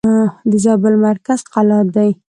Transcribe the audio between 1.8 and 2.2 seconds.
دئ.